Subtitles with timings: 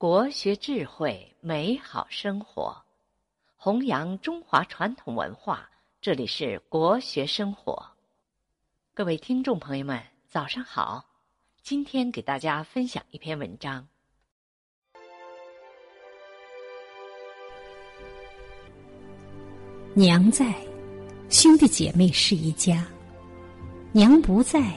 [0.00, 2.74] 国学智慧，美好生活，
[3.58, 5.68] 弘扬中华传统文化。
[6.00, 7.86] 这里是国学生活，
[8.94, 11.04] 各位听众朋友们，早上好！
[11.62, 13.86] 今天给大家分享一篇文章。
[19.92, 20.54] 娘在，
[21.28, 22.82] 兄弟姐妹是一家；
[23.92, 24.72] 娘不在，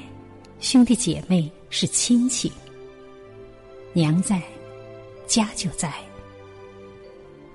[0.59, 2.51] 兄弟姐妹是亲戚。
[3.93, 4.43] 娘在，
[5.25, 5.91] 家就在。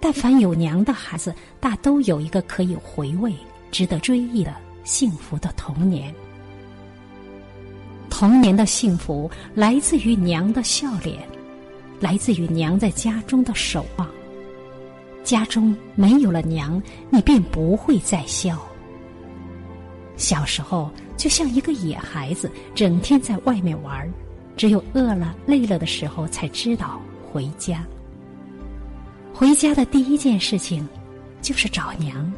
[0.00, 3.34] 但凡有娘的孩子，大都有一个可以回味、
[3.70, 4.54] 值得追忆的
[4.84, 6.14] 幸福的童年。
[8.08, 11.18] 童年的幸福来自于娘的笑脸，
[12.00, 14.08] 来自于娘在家中的守望。
[15.24, 18.58] 家中没有了娘，你便不会再笑。
[20.16, 24.10] 小时候就像一个野孩子，整天在外面玩，
[24.56, 27.00] 只有饿了、累了的时候才知道
[27.30, 27.84] 回家。
[29.34, 30.86] 回家的第一件事情
[31.40, 32.32] 就是找娘，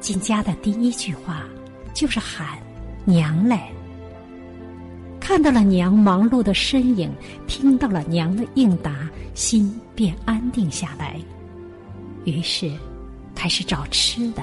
[0.00, 1.42] 进家的第一句话
[1.92, 2.58] 就是喊
[3.04, 3.68] “娘来”。
[5.20, 7.12] 看到了娘忙碌的身影，
[7.46, 11.20] 听到了娘的应答，心便安定下来。
[12.24, 12.72] 于是，
[13.34, 14.42] 开始找吃的，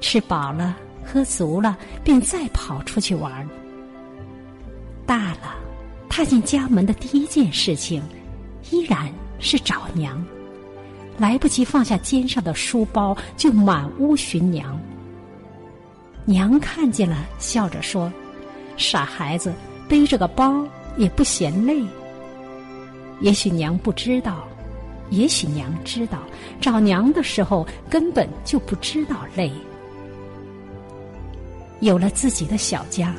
[0.00, 3.46] 吃饱了，喝足了，便再跑出去玩。
[5.04, 5.54] 大了，
[6.08, 8.02] 踏进家门的第一件事情，
[8.70, 10.24] 依然是找娘。
[11.16, 14.78] 来不及放下肩上的书包，就满屋寻娘。
[16.24, 18.12] 娘看见了，笑着说
[18.76, 19.54] ：“傻孩子，
[19.88, 21.84] 背着个包也不嫌累。”
[23.20, 24.48] 也许娘不知道。
[25.10, 26.18] 也许娘知道，
[26.60, 29.52] 找娘的时候根本就不知道累。
[31.80, 33.14] 有了自己的小家，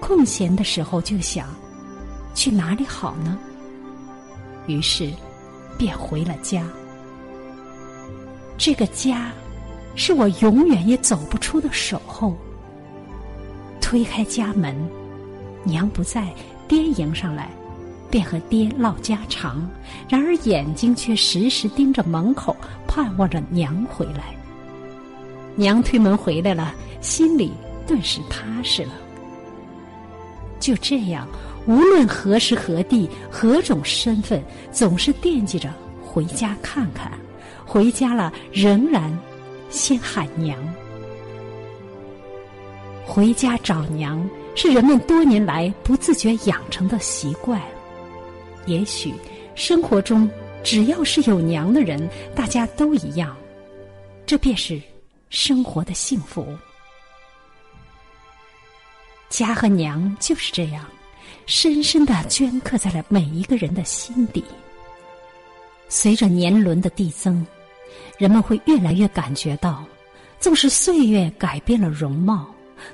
[0.00, 1.48] 空闲的时候就想，
[2.34, 3.36] 去哪里好呢？
[4.68, 5.10] 于是，
[5.76, 6.62] 便回了家。
[8.56, 9.32] 这个家，
[9.96, 12.36] 是我永远也走不出的守候。
[13.80, 14.76] 推开家门，
[15.64, 16.32] 娘不在，
[16.68, 17.50] 爹迎上来。
[18.10, 19.68] 便和爹唠家常，
[20.08, 22.56] 然而眼睛却时时盯着门口，
[22.86, 24.34] 盼望着娘回来。
[25.56, 27.52] 娘推门回来了，心里
[27.86, 28.92] 顿时踏实了。
[30.58, 31.28] 就这样，
[31.66, 34.42] 无论何时何地、何种身份，
[34.72, 37.12] 总是惦记着回家看看。
[37.66, 39.16] 回家了，仍然
[39.68, 40.56] 先喊娘。
[43.04, 47.60] 回家找娘，是人们多年来不自觉养成的习惯。
[48.64, 49.12] 也许，
[49.54, 50.30] 生活中
[50.64, 53.36] 只要是有娘的人，大家都一样，
[54.24, 54.80] 这便是
[55.28, 56.46] 生活的幸福。
[59.28, 60.84] 家和娘就是这样，
[61.48, 64.44] 深深的镌刻在了每一个人的心底。
[65.88, 67.44] 随着年轮的递增，
[68.18, 69.82] 人们会越来越感觉到，
[70.38, 72.46] 纵使岁月改变了容貌，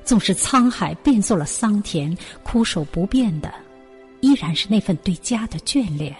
[0.05, 3.53] 纵使沧海变作了桑田，枯守不变的。
[4.21, 6.15] 依然是那份对家的眷恋，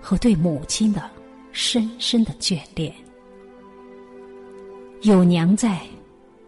[0.00, 1.10] 和对母亲的
[1.52, 2.90] 深深的眷恋。
[5.02, 5.78] 有娘在，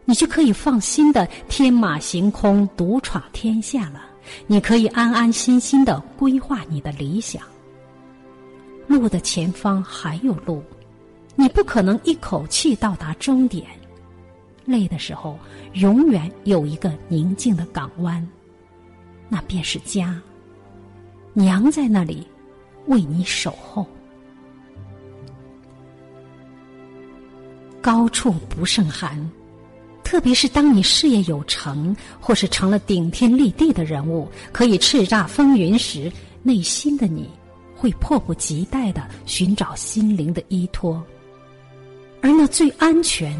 [0.06, 4.07] 你就可以放心的天马行空，独闯天下了。
[4.46, 7.42] 你可以安安心心的规划你的理想。
[8.86, 10.62] 路的前方还有路，
[11.36, 13.66] 你不可能一口气到达终点。
[14.64, 15.38] 累的时候，
[15.74, 18.26] 永远有一个宁静的港湾，
[19.28, 20.20] 那便是家。
[21.32, 22.26] 娘在那里，
[22.86, 23.86] 为你守候。
[27.80, 29.30] 高处不胜寒，
[30.08, 36.10] 特别是当你事业有成，或是成了顶天立地的人物，可以叱咤风云时，
[36.42, 37.28] 内心的你
[37.76, 41.04] 会迫不及待的寻找心灵的依托。
[42.22, 43.36] 而那最安全、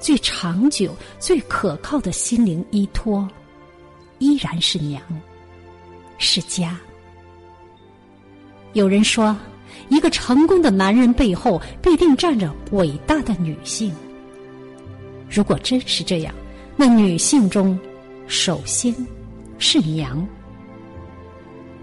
[0.00, 3.28] 最长久、最可靠的心灵依托，
[4.18, 5.02] 依然是娘，
[6.16, 6.80] 是家。
[8.72, 9.36] 有人说，
[9.90, 13.92] 一个成功的男人背后必定站着伟大的女性。
[15.38, 16.34] 如果真是这样，
[16.76, 17.78] 那女性中，
[18.26, 18.92] 首先
[19.56, 20.26] 是娘。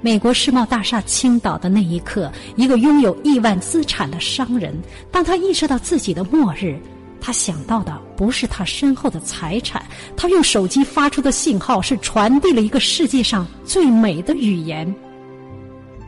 [0.02, 4.78] 美国世贸大厦倾倒的那一刻，一个拥有亿万资产的商人，
[5.10, 6.78] 当他意识到自己的末日，
[7.22, 9.82] 他想到的不是他身后的财产，
[10.18, 14.94] 他用手机发出的信号是传递了一个世界上最美的语言。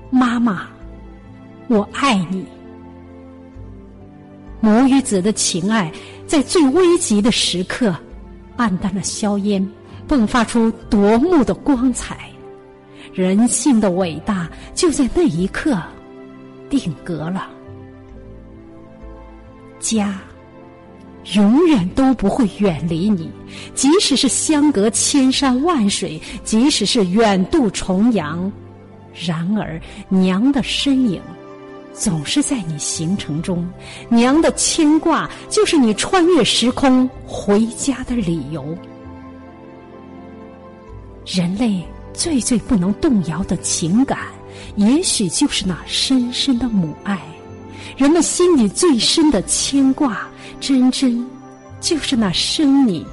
[0.09, 0.67] 妈妈，
[1.69, 2.45] 我爱你。
[4.67, 5.89] 母与子的情爱，
[6.27, 7.95] 在最危急的时刻，
[8.57, 9.65] 暗淡了硝烟，
[10.09, 12.29] 迸发出夺目的光彩。
[13.13, 15.81] 人性的伟大，就在那一刻，
[16.69, 17.49] 定格了。
[19.79, 20.19] 家。
[21.33, 23.29] 永远都不会远离你，
[23.73, 28.51] 即使是相隔千山万水，即使是远渡重洋。
[29.13, 31.21] 然而，娘的身影
[31.97, 33.67] 总是在你行程中，
[34.07, 38.77] 娘的牵挂就是你穿越时空回家的理由。
[41.25, 41.83] 人类
[42.13, 44.19] 最最不能动摇的情感，
[44.75, 47.19] 也许就是那深深的母爱。
[47.97, 50.27] 人们心里最深的牵挂。
[50.59, 51.23] 真真，
[51.79, 53.05] 就是那生你、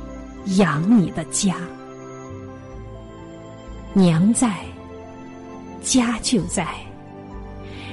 [0.57, 1.57] 养你的家。
[3.93, 4.55] 娘在，
[5.83, 6.67] 家就在。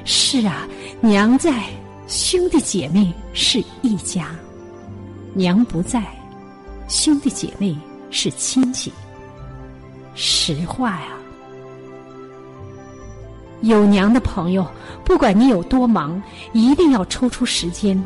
[0.05, 0.67] 是啊，
[1.03, 1.63] 娘在，
[2.07, 4.25] 兄弟姐妹是一家；
[5.33, 6.03] 娘不在，
[6.88, 7.75] 兄弟姐妹
[8.12, 8.94] 是亲戚。
[10.13, 11.07] 实话呀，
[13.62, 14.63] 有娘的朋友，
[15.03, 16.21] 不管你有多忙，
[16.53, 18.00] 一定要抽出时间。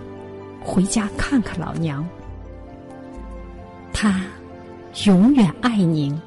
[0.63, 2.07] 回家看看老娘，
[3.91, 4.21] 她
[5.03, 6.17] 永远爱您。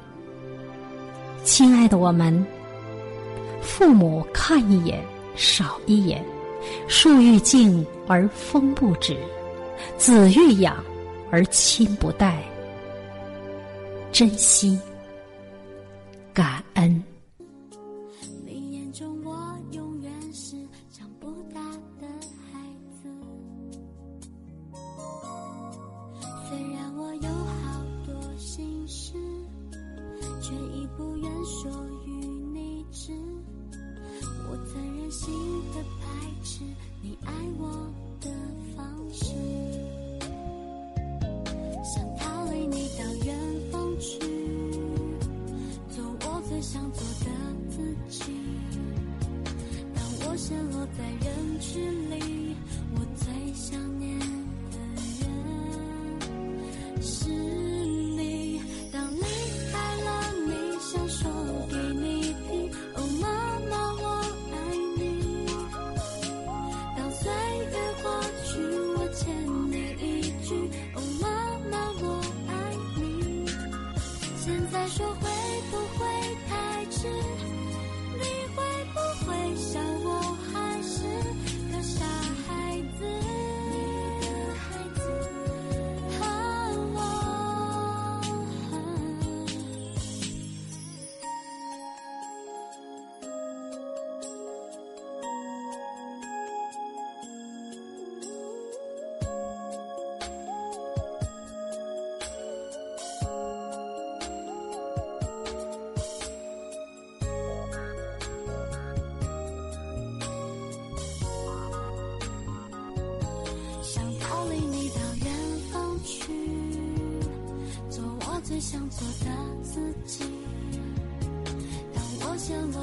[1.43, 2.45] 亲爱的我们，
[3.59, 5.03] 父母看一眼
[5.35, 6.23] 少一眼，
[6.87, 9.17] 树欲静而风不止，
[9.97, 10.83] 子欲养
[11.31, 12.43] 而亲不待。
[14.11, 14.79] 珍惜，
[16.33, 17.03] 感恩。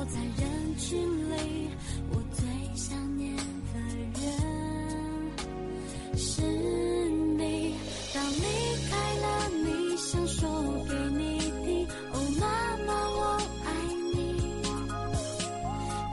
[0.09, 0.97] 在人群
[1.31, 1.71] 里，
[2.11, 2.45] 我最
[2.75, 3.43] 想念的
[4.21, 4.25] 人
[6.17, 7.75] 是你。
[8.15, 8.41] 当离
[8.89, 9.25] 开了，
[9.65, 10.49] 你想说
[10.89, 12.45] 给你听，哦，妈
[12.87, 13.21] 妈，我
[13.65, 13.69] 爱
[14.15, 14.17] 你。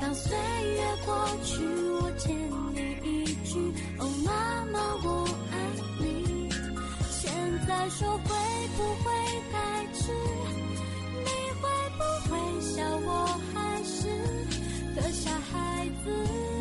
[0.01, 1.13] 当岁月过
[1.44, 1.51] 去，
[2.01, 2.36] 我欠
[2.74, 3.51] 你一句，
[4.00, 5.08] 哦，妈妈，我
[5.51, 5.53] 爱
[6.00, 6.03] 你。
[7.10, 7.32] 现
[7.68, 8.25] 在说会
[8.75, 9.12] 不会
[9.51, 9.56] 太
[9.94, 10.12] 迟？
[11.24, 11.29] 你
[11.62, 11.63] 会
[11.98, 12.74] 不会笑
[13.06, 13.10] 我？
[14.95, 16.52] 的小孩子。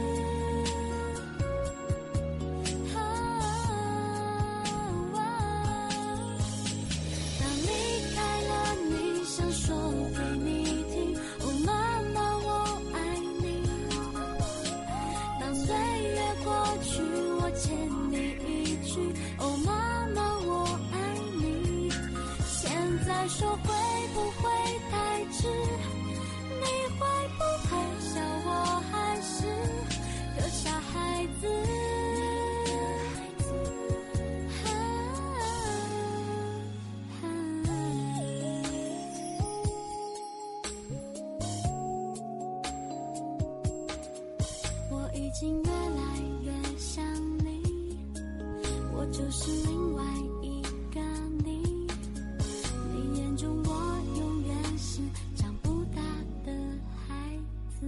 [49.35, 50.05] 是另外
[50.43, 50.61] 一
[50.93, 51.01] 个
[51.43, 51.87] 你，
[52.93, 53.73] 你眼中我
[54.19, 55.01] 永远是
[55.35, 56.03] 长不大
[56.45, 56.53] 的
[57.09, 57.39] 孩
[57.71, 57.87] 子。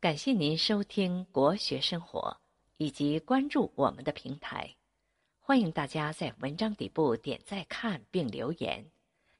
[0.00, 2.36] 感谢您收听国学生活，
[2.78, 4.74] 以及关注我们的平台。
[5.38, 8.84] 欢迎大家在文章底部点赞、看并留言。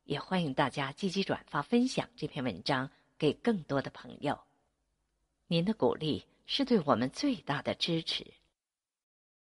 [0.04, 4.40] 也欢迎大家积极转发分享这篇文章给更多的朋友。
[5.47, 8.35] 您的鼓励是对我们最大的支持。